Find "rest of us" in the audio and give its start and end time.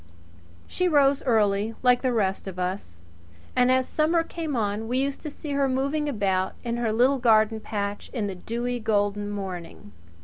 2.11-3.03